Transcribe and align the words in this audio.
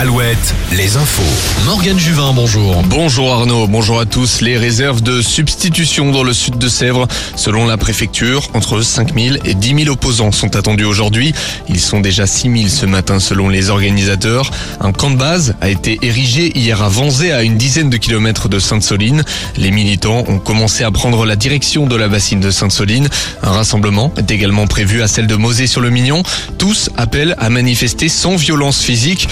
Alouette, 0.00 0.54
les 0.72 0.96
infos. 0.96 1.20
Morgane 1.66 1.98
Juvin, 1.98 2.32
bonjour. 2.32 2.82
Bonjour 2.84 3.34
Arnaud, 3.34 3.66
bonjour 3.66 4.00
à 4.00 4.06
tous. 4.06 4.40
Les 4.40 4.56
réserves 4.56 5.02
de 5.02 5.20
substitution 5.20 6.10
dans 6.10 6.22
le 6.22 6.32
sud 6.32 6.56
de 6.56 6.68
Sèvres, 6.68 7.06
selon 7.36 7.66
la 7.66 7.76
préfecture, 7.76 8.48
entre 8.54 8.80
5000 8.80 9.40
et 9.44 9.52
10 9.52 9.84
000 9.84 9.92
opposants 9.92 10.32
sont 10.32 10.56
attendus 10.56 10.86
aujourd'hui. 10.86 11.34
Ils 11.68 11.80
sont 11.80 12.00
déjà 12.00 12.26
6 12.26 12.50
000 12.50 12.68
ce 12.70 12.86
matin 12.86 13.20
selon 13.20 13.50
les 13.50 13.68
organisateurs. 13.68 14.50
Un 14.80 14.92
camp 14.92 15.10
de 15.10 15.16
base 15.16 15.54
a 15.60 15.68
été 15.68 15.98
érigé 16.00 16.50
hier 16.58 16.82
à 16.82 16.88
Vanzé 16.88 17.32
à 17.32 17.42
une 17.42 17.58
dizaine 17.58 17.90
de 17.90 17.98
kilomètres 17.98 18.48
de 18.48 18.58
Sainte-Soline. 18.58 19.22
Les 19.58 19.70
militants 19.70 20.24
ont 20.28 20.38
commencé 20.38 20.82
à 20.82 20.90
prendre 20.90 21.26
la 21.26 21.36
direction 21.36 21.86
de 21.86 21.96
la 21.96 22.08
bassine 22.08 22.40
de 22.40 22.50
Sainte-Soline. 22.50 23.10
Un 23.42 23.50
rassemblement 23.50 24.14
est 24.16 24.30
également 24.30 24.66
prévu 24.66 25.02
à 25.02 25.08
celle 25.08 25.26
de 25.26 25.36
Mosée-sur-le-Mignon. 25.36 26.22
Tous 26.56 26.88
appellent 26.96 27.34
à 27.36 27.50
manifester 27.50 28.08
sans 28.08 28.36
violence 28.36 28.80
physique. 28.80 29.28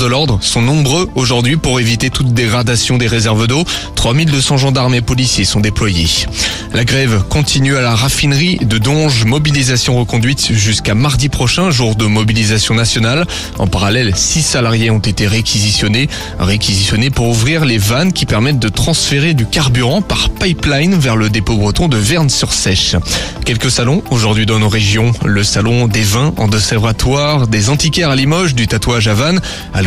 De 0.00 0.06
l'ordre 0.06 0.38
sont 0.40 0.62
nombreux 0.62 1.08
aujourd'hui 1.14 1.56
pour 1.56 1.78
éviter 1.78 2.10
toute 2.10 2.32
dégradation 2.32 2.96
des 2.96 3.06
réserves 3.06 3.46
d'eau. 3.46 3.64
3200 3.96 4.56
gendarmes 4.56 4.94
et 4.94 5.02
policiers 5.02 5.44
sont 5.44 5.60
déployés. 5.60 6.06
La 6.72 6.84
grève 6.84 7.22
continue 7.28 7.76
à 7.76 7.82
la 7.82 7.94
raffinerie 7.94 8.58
de 8.62 8.78
Donge. 8.78 9.24
Mobilisation 9.24 9.98
reconduite 9.98 10.52
jusqu'à 10.52 10.94
mardi 10.94 11.28
prochain, 11.28 11.70
jour 11.70 11.96
de 11.96 12.06
mobilisation 12.06 12.74
nationale. 12.74 13.26
En 13.58 13.66
parallèle, 13.66 14.16
six 14.16 14.42
salariés 14.42 14.90
ont 14.90 15.00
été 15.00 15.26
réquisitionnés. 15.26 16.08
Réquisitionnés 16.38 17.10
pour 17.10 17.28
ouvrir 17.28 17.64
les 17.64 17.78
vannes 17.78 18.12
qui 18.12 18.24
permettent 18.24 18.58
de 18.58 18.68
transférer 18.68 19.34
du 19.34 19.46
carburant 19.46 20.00
par 20.00 20.30
pipeline 20.30 20.94
vers 20.94 21.16
le 21.16 21.28
dépôt 21.28 21.56
breton 21.56 21.88
de 21.88 21.98
Verne-sur-Sèche. 21.98 22.96
Quelques 23.44 23.70
salons 23.70 24.02
aujourd'hui 24.10 24.46
dans 24.46 24.58
nos 24.58 24.68
régions. 24.68 25.12
Le 25.24 25.44
salon 25.44 25.88
des 25.88 26.02
vins 26.02 26.32
en 26.38 26.48
deux 26.48 26.60
des 27.50 27.68
antiquaires 27.68 28.10
à 28.10 28.16
Limoges, 28.16 28.54
du 28.54 28.66
tatouage 28.66 29.08
à 29.08 29.14
Vannes. 29.14 29.40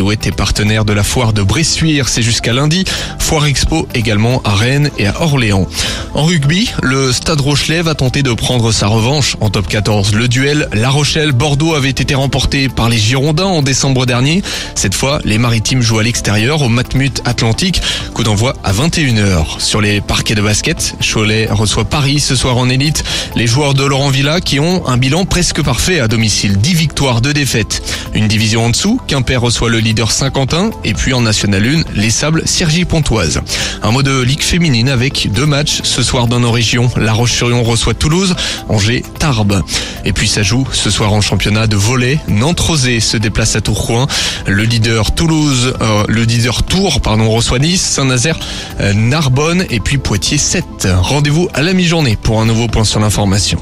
Alouette 0.04 0.34
partenaire 0.36 0.84
de 0.84 0.92
la 0.92 1.02
foire 1.02 1.32
de 1.32 1.42
Bressuire, 1.42 2.10
c'est 2.10 2.20
jusqu'à 2.20 2.52
lundi. 2.52 2.84
Foire 3.18 3.46
Expo 3.46 3.88
également 3.94 4.42
à 4.44 4.54
Rennes 4.54 4.90
et 4.98 5.06
à 5.06 5.22
Orléans. 5.22 5.66
En 6.12 6.24
rugby, 6.24 6.70
le 6.82 7.10
Stade 7.10 7.40
Rochelet 7.40 7.80
va 7.80 7.94
tenter 7.94 8.22
de 8.22 8.34
prendre 8.34 8.70
sa 8.70 8.86
revanche 8.86 9.38
en 9.40 9.48
top 9.48 9.66
14. 9.66 10.14
Le 10.14 10.28
duel 10.28 10.68
La 10.74 10.90
Rochelle-Bordeaux 10.90 11.74
avait 11.74 11.88
été 11.88 12.14
remporté 12.14 12.68
par 12.68 12.90
les 12.90 12.98
Girondins 12.98 13.46
en 13.46 13.62
décembre 13.62 14.04
dernier. 14.04 14.42
Cette 14.74 14.94
fois, 14.94 15.20
les 15.24 15.38
Maritimes 15.38 15.80
jouent 15.80 16.00
à 16.00 16.02
l'extérieur 16.02 16.60
au 16.60 16.68
Matmut 16.68 17.22
Atlantique. 17.24 17.80
Coup 18.12 18.24
d'envoi 18.24 18.54
à 18.62 18.74
21h. 18.74 19.58
Sur 19.58 19.80
les 19.80 20.02
parquets 20.02 20.34
de 20.34 20.42
basket, 20.42 20.96
Cholet 21.00 21.48
reçoit 21.50 21.86
Paris 21.86 22.20
ce 22.20 22.36
soir 22.36 22.58
en 22.58 22.68
élite. 22.68 23.04
Les 23.36 23.46
joueurs 23.46 23.72
de 23.72 23.84
Laurent 23.84 24.10
Villa 24.10 24.42
qui 24.42 24.60
ont 24.60 24.86
un 24.86 24.98
bilan 24.98 25.24
presque 25.24 25.62
parfait 25.62 26.00
à 26.00 26.08
domicile. 26.08 26.58
10 26.58 26.74
victoires, 26.74 27.22
2 27.22 27.32
défaites. 27.32 27.82
Une 28.12 28.28
division 28.28 28.66
en 28.66 28.70
dessous, 28.70 29.00
Quimper 29.08 29.40
reçoit 29.40 29.70
le 29.70 29.78
leader 29.78 29.93
Saint-Quentin 30.02 30.70
et 30.84 30.92
puis 30.92 31.12
en 31.14 31.20
National 31.20 31.64
1, 31.64 31.82
les 31.94 32.10
Sables 32.10 32.42
Sergi 32.44 32.84
Pontoise. 32.84 33.40
Un 33.82 33.90
mot 33.90 34.02
de 34.02 34.20
ligue 34.20 34.42
féminine 34.42 34.88
avec 34.88 35.30
deux 35.32 35.46
matchs 35.46 35.80
ce 35.84 36.02
soir 36.02 36.26
dans 36.26 36.40
nos 36.40 36.50
régions. 36.50 36.90
La 36.96 37.12
Roche-sur-Yon 37.12 37.62
reçoit 37.62 37.94
Toulouse, 37.94 38.34
Angers, 38.68 39.04
Tarbes. 39.18 39.62
Et 40.04 40.12
puis 40.12 40.28
ça 40.28 40.42
joue 40.42 40.66
ce 40.72 40.90
soir 40.90 41.12
en 41.12 41.20
championnat 41.20 41.66
de 41.66 41.76
volley. 41.76 42.18
Nantes-Rosé 42.28 43.00
se 43.00 43.16
déplace 43.16 43.56
à 43.56 43.60
Tourcoing. 43.60 44.06
Le 44.46 44.64
leader 44.64 45.14
Toulouse, 45.14 45.74
euh, 45.80 46.04
le 46.08 46.22
leader 46.22 46.62
Tours, 46.64 47.00
pardon, 47.00 47.30
reçoit 47.30 47.58
Nice, 47.58 47.82
Saint-Nazaire, 47.82 48.38
euh, 48.80 48.92
Narbonne 48.92 49.64
et 49.70 49.80
puis 49.80 49.98
Poitiers 49.98 50.38
7. 50.38 50.88
Rendez-vous 51.00 51.48
à 51.54 51.62
la 51.62 51.72
mi-journée 51.72 52.16
pour 52.20 52.40
un 52.40 52.46
nouveau 52.46 52.66
point 52.66 52.84
sur 52.84 53.00
l'information. 53.00 53.58